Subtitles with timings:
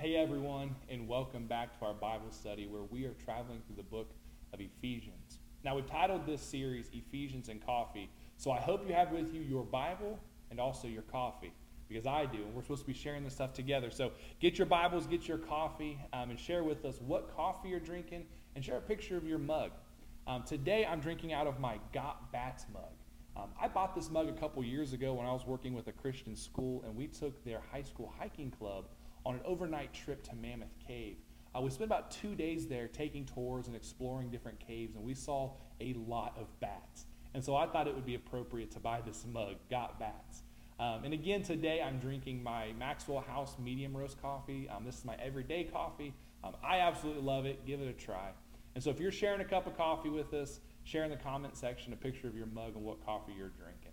[0.00, 3.82] Hey, everyone, and welcome back to our Bible study where we are traveling through the
[3.82, 4.08] book
[4.54, 5.40] of Ephesians.
[5.62, 8.08] Now, we've titled this series Ephesians and Coffee,
[8.38, 10.18] so I hope you have with you your Bible
[10.50, 11.52] and also your coffee,
[11.86, 13.90] because I do, and we're supposed to be sharing this stuff together.
[13.90, 17.78] So get your Bibles, get your coffee, um, and share with us what coffee you're
[17.78, 18.24] drinking,
[18.56, 19.70] and share a picture of your mug.
[20.26, 22.94] Um, today, I'm drinking out of my Got Bats mug.
[23.36, 25.92] Um, I bought this mug a couple years ago when I was working with a
[25.92, 28.86] Christian school, and we took their high school hiking club
[29.24, 31.16] on an overnight trip to Mammoth Cave.
[31.54, 35.14] Uh, we spent about two days there taking tours and exploring different caves, and we
[35.14, 37.06] saw a lot of bats.
[37.34, 40.42] And so I thought it would be appropriate to buy this mug, Got Bats.
[40.78, 44.68] Um, and again, today I'm drinking my Maxwell House medium roast coffee.
[44.68, 46.14] Um, this is my everyday coffee.
[46.42, 47.66] Um, I absolutely love it.
[47.66, 48.30] Give it a try.
[48.74, 51.56] And so if you're sharing a cup of coffee with us, share in the comment
[51.56, 53.92] section a picture of your mug and what coffee you're drinking.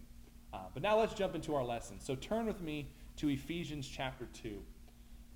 [0.54, 2.00] Uh, but now let's jump into our lesson.
[2.00, 4.62] So turn with me to Ephesians chapter 2.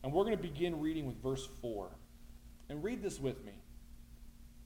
[0.03, 1.89] And we're going to begin reading with verse 4.
[2.69, 3.53] And read this with me.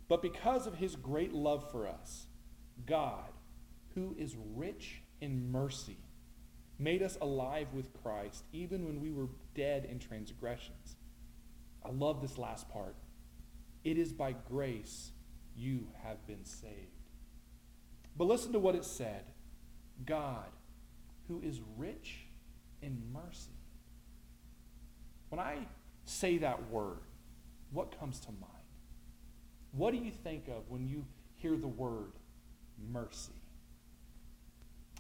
[0.08, 2.27] But because of his great love for us,
[2.86, 3.31] God,
[3.95, 5.97] who is rich in mercy,
[6.77, 10.97] made us alive with Christ, even when we were dead in transgressions.
[11.83, 12.95] I love this last part.
[13.83, 15.11] It is by grace
[15.55, 16.73] you have been saved.
[18.17, 19.23] But listen to what it said
[20.05, 20.49] God,
[21.27, 22.25] who is rich
[22.81, 23.52] in mercy.
[25.36, 25.58] When I
[26.05, 27.00] say that word,
[27.73, 28.53] what comes to mind?
[29.73, 32.14] What do you think of when you hear the word
[32.89, 33.33] mercy?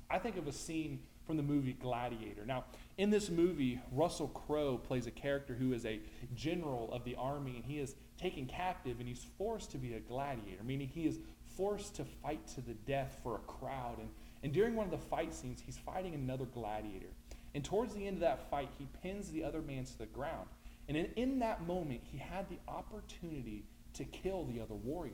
[0.09, 2.45] I think of a scene from the movie Gladiator.
[2.45, 2.65] Now,
[2.97, 6.01] in this movie, Russell Crowe plays a character who is a
[6.35, 10.01] general of the army, and he is taken captive and he's forced to be a
[10.01, 11.17] gladiator, meaning he is
[11.55, 13.99] forced to fight to the death for a crowd.
[13.99, 14.09] And,
[14.43, 17.07] and during one of the fight scenes, he's fighting another gladiator.
[17.55, 20.49] And towards the end of that fight, he pins the other man to the ground.
[20.89, 25.13] And in, in that moment, he had the opportunity to kill the other warrior.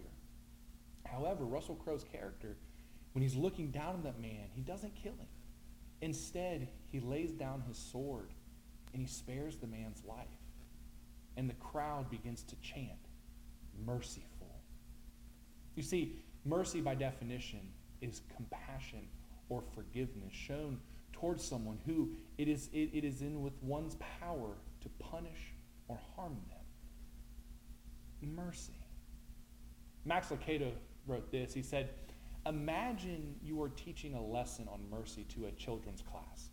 [1.06, 2.58] However, Russell Crowe's character,
[3.14, 5.28] when he's looking down on that man, he doesn't kill him.
[6.02, 8.32] Instead, he lays down his sword
[8.92, 10.26] and he spares the man's life.
[11.38, 13.08] And the crowd begins to chant,
[13.86, 14.26] merciful.
[15.76, 17.62] You see, mercy by definition
[18.02, 19.08] is compassion
[19.48, 20.80] or forgiveness shown
[21.14, 24.50] towards someone who it is, it, it is in with one's power
[24.82, 25.54] to punish
[25.88, 28.36] or harm them.
[28.36, 28.74] Mercy.
[30.06, 30.72] Max Lucado
[31.08, 31.54] wrote this.
[31.54, 31.90] He said,
[32.46, 36.50] Imagine you are teaching a lesson on mercy to a children's class.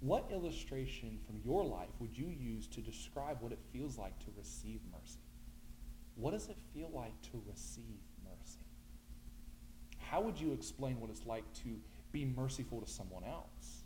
[0.00, 4.26] What illustration from your life would you use to describe what it feels like to
[4.36, 5.20] receive mercy?
[6.16, 8.58] What does it feel like to receive mercy?
[9.98, 11.78] How would you explain what it's like to
[12.10, 13.81] be merciful to someone else?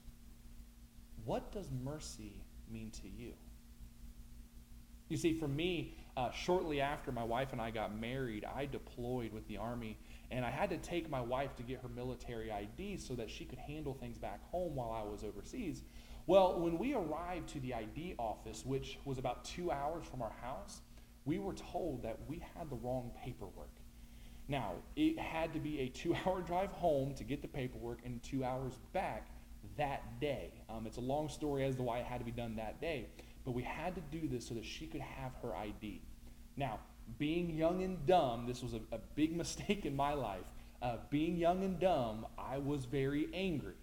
[1.27, 3.33] What does mercy mean to you?
[5.09, 9.33] You see, for me, uh, shortly after my wife and I got married, I deployed
[9.33, 9.99] with the Army,
[10.31, 13.45] and I had to take my wife to get her military ID so that she
[13.45, 15.83] could handle things back home while I was overseas.
[16.27, 20.33] Well, when we arrived to the ID office, which was about two hours from our
[20.43, 20.81] house,
[21.25, 23.75] we were told that we had the wrong paperwork.
[24.47, 28.23] Now, it had to be a two hour drive home to get the paperwork and
[28.23, 29.29] two hours back
[29.77, 30.51] that day.
[30.69, 33.07] Um, it's a long story as to why it had to be done that day.
[33.45, 36.03] But we had to do this so that she could have her ID.
[36.57, 36.81] Now,
[37.19, 40.47] being young and dumb, this was a, a big mistake in my life.
[40.83, 43.75] Uh, being young and dumb, I was very angry.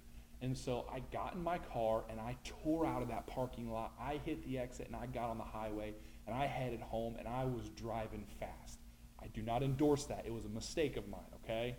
[0.42, 3.94] And so I got in my car and I tore out of that parking lot.
[4.00, 5.94] I hit the exit and I got on the highway
[6.28, 8.80] and I headed home and I was driving fast.
[9.22, 10.26] I do not endorse that.
[10.26, 11.78] It was a mistake of mine, okay?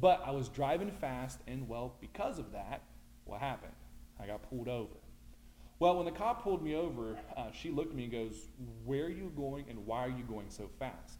[0.00, 2.82] But I was driving fast and, well, because of that,
[3.30, 3.72] what happened?
[4.20, 4.94] I got pulled over.
[5.78, 8.48] Well, when the cop pulled me over, uh, she looked at me and goes,
[8.84, 11.18] Where are you going and why are you going so fast?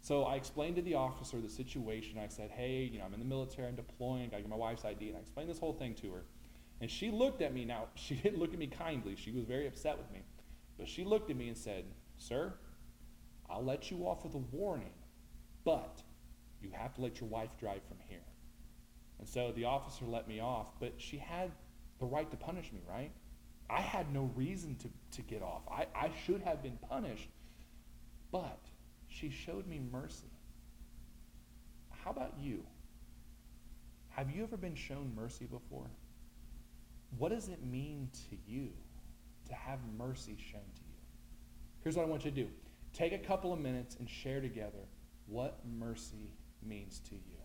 [0.00, 2.18] So I explained to the officer the situation.
[2.18, 4.84] I said, Hey, you know, I'm in the military, I'm deploying, I got my wife's
[4.84, 5.08] ID.
[5.08, 6.24] And I explained this whole thing to her.
[6.80, 7.64] And she looked at me.
[7.64, 9.14] Now, she didn't look at me kindly.
[9.14, 10.22] She was very upset with me.
[10.78, 11.84] But she looked at me and said,
[12.16, 12.54] Sir,
[13.48, 14.94] I'll let you off with a warning,
[15.64, 16.02] but
[16.60, 18.18] you have to let your wife drive from here.
[19.22, 21.52] And so the officer let me off, but she had
[22.00, 23.12] the right to punish me, right?
[23.70, 25.62] I had no reason to, to get off.
[25.70, 27.28] I, I should have been punished.
[28.32, 28.58] But
[29.06, 30.26] she showed me mercy.
[32.04, 32.64] How about you?
[34.08, 35.86] Have you ever been shown mercy before?
[37.16, 38.70] What does it mean to you
[39.46, 40.98] to have mercy shown to you?
[41.84, 42.48] Here's what I want you to do
[42.92, 44.88] take a couple of minutes and share together
[45.28, 47.38] what mercy means to you.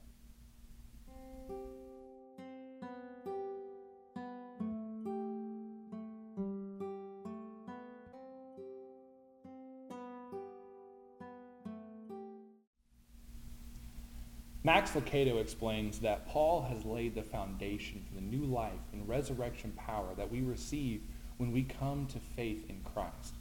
[14.67, 19.71] Max Lucado explains that Paul has laid the foundation for the new life and resurrection
[19.77, 21.03] power that we receive
[21.37, 23.35] when we come to faith in Christ.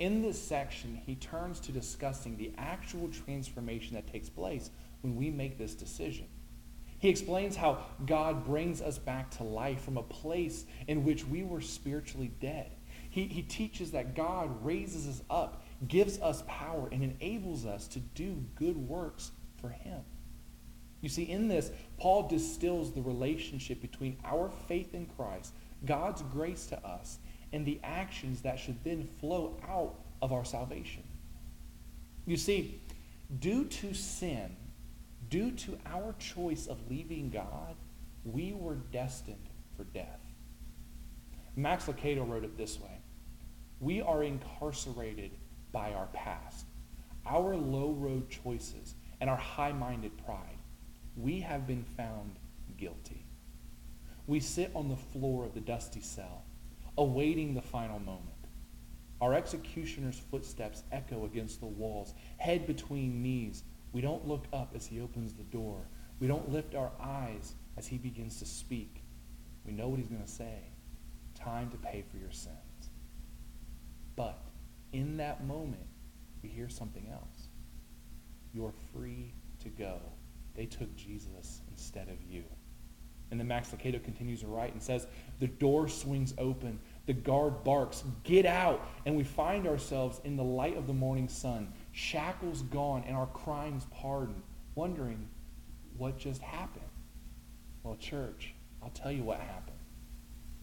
[0.00, 4.70] In this section, he turns to discussing the actual transformation that takes place
[5.02, 6.26] when we make this decision.
[6.98, 11.44] He explains how God brings us back to life from a place in which we
[11.44, 12.72] were spiritually dead.
[13.10, 18.00] He, he teaches that God raises us up, gives us power, and enables us to
[18.00, 19.30] do good works
[19.60, 20.00] for Him.
[21.00, 25.54] You see, in this, Paul distills the relationship between our faith in Christ,
[25.84, 27.18] God's grace to us,
[27.52, 31.04] and the actions that should then flow out of our salvation.
[32.26, 32.82] You see,
[33.38, 34.54] due to sin,
[35.28, 37.76] due to our choice of leaving God,
[38.24, 40.20] we were destined for death.
[41.56, 43.00] Max Lucado wrote it this way
[43.80, 45.32] We are incarcerated
[45.72, 46.66] by our past,
[47.26, 50.58] our low road choices, and our high minded pride.
[51.16, 52.38] We have been found
[52.76, 53.24] guilty.
[54.26, 56.44] We sit on the floor of the dusty cell,
[56.96, 58.34] awaiting the final moment.
[59.20, 63.64] Our executioner's footsteps echo against the walls, head between knees.
[63.92, 65.88] We don't look up as he opens the door.
[66.20, 69.02] We don't lift our eyes as he begins to speak.
[69.64, 70.70] We know what he's going to say.
[71.34, 72.56] Time to pay for your sins.
[74.16, 74.40] But
[74.92, 75.86] in that moment,
[76.42, 77.48] we hear something else.
[78.52, 79.32] You're free
[79.62, 80.00] to go.
[80.54, 82.42] They took Jesus instead of you.
[83.30, 85.06] And then Max Lucado continues to write and says,
[85.38, 86.80] the door swings open.
[87.06, 88.88] The guard barks, get out.
[89.04, 93.26] And we find ourselves in the light of the morning sun, shackles gone and our
[93.26, 94.42] crimes pardoned,
[94.76, 95.28] wondering
[95.96, 96.84] what just happened.
[97.82, 99.76] Well, church, I'll tell you what happened.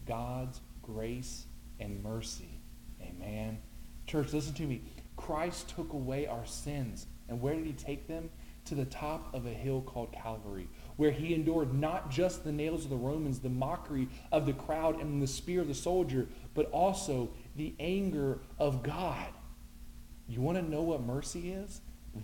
[0.06, 1.44] God's grace
[1.78, 2.58] and mercy.
[3.02, 3.58] Amen.
[4.06, 4.80] Church, listen to me.
[5.16, 7.06] Christ took away our sins.
[7.28, 8.30] And where did he take them?
[8.66, 12.84] To the top of a hill called Calvary, where he endured not just the nails
[12.84, 16.70] of the Romans, the mockery of the crowd, and the spear of the soldier, but
[16.70, 19.28] also the anger of God.
[20.28, 21.80] You want to know what mercy is?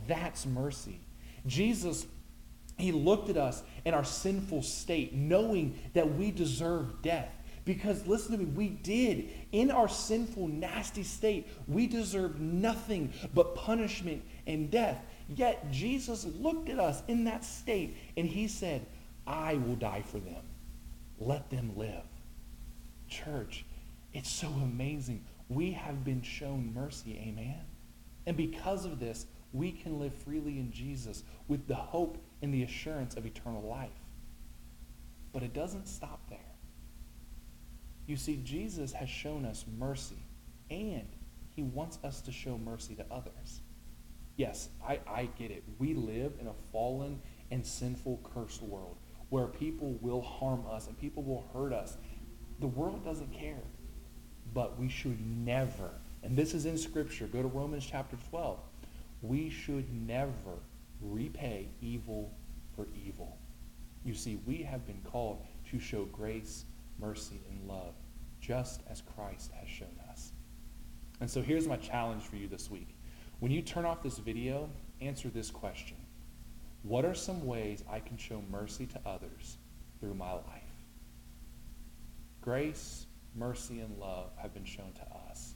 [0.06, 1.00] That's mercy.
[1.46, 2.06] Jesus,
[2.78, 7.30] he looked at us in our sinful state, knowing that we deserve death.
[7.64, 9.28] Because listen to me, we did.
[9.52, 15.00] In our sinful, nasty state, we deserved nothing but punishment and death.
[15.28, 18.84] Yet Jesus looked at us in that state and he said,
[19.26, 20.42] I will die for them.
[21.20, 22.02] Let them live.
[23.08, 23.64] Church,
[24.12, 25.24] it's so amazing.
[25.48, 27.16] We have been shown mercy.
[27.28, 27.60] Amen.
[28.26, 32.62] And because of this, we can live freely in Jesus with the hope and the
[32.62, 33.90] assurance of eternal life.
[35.32, 36.38] But it doesn't stop there.
[38.06, 40.22] You see, Jesus has shown us mercy,
[40.70, 41.08] and
[41.54, 43.60] he wants us to show mercy to others.
[44.36, 45.62] Yes, I, I get it.
[45.78, 47.20] We live in a fallen
[47.50, 48.96] and sinful, cursed world
[49.28, 51.96] where people will harm us and people will hurt us.
[52.60, 53.62] The world doesn't care.
[54.52, 55.90] But we should never,
[56.22, 58.58] and this is in Scripture, go to Romans chapter 12.
[59.22, 60.58] We should never
[61.00, 62.32] repay evil
[62.74, 63.36] for evil.
[64.04, 66.64] You see, we have been called to show grace,
[66.98, 67.94] mercy, and love,
[68.40, 70.32] just as Christ has shown us.
[71.20, 72.96] And so here's my challenge for you this week.
[73.38, 74.68] When you turn off this video,
[75.00, 75.96] answer this question.
[76.82, 79.56] What are some ways I can show mercy to others
[80.00, 80.62] through my life?
[82.40, 83.06] Grace,
[83.36, 85.51] mercy, and love have been shown to us.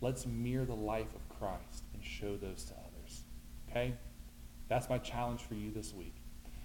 [0.00, 3.22] Let's mirror the life of Christ and show those to others.
[3.70, 3.94] Okay?
[4.68, 6.14] That's my challenge for you this week.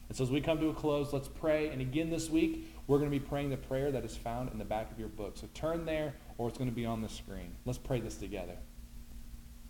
[0.07, 1.69] And so as we come to a close, let's pray.
[1.69, 4.59] And again this week, we're going to be praying the prayer that is found in
[4.59, 5.37] the back of your book.
[5.37, 7.55] So turn there or it's going to be on the screen.
[7.65, 8.55] Let's pray this together.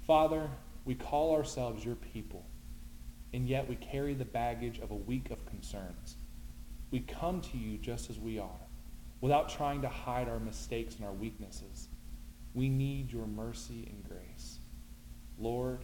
[0.06, 0.50] Father,
[0.84, 2.46] we call ourselves your people,
[3.34, 6.18] and yet we carry the baggage of a week of concerns.
[6.92, 8.62] We come to you just as we are,
[9.22, 11.88] without trying to hide our mistakes and our weaknesses.
[12.56, 14.60] We need your mercy and grace.
[15.38, 15.84] Lord,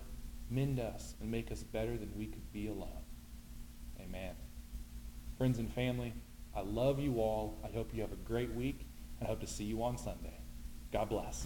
[0.49, 3.03] mend us and make us better than we could be alone.
[3.99, 4.33] Amen.
[5.37, 6.13] Friends and family,
[6.55, 7.59] I love you all.
[7.63, 8.87] I hope you have a great week,
[9.19, 10.39] and I hope to see you on Sunday.
[10.93, 11.45] God bless.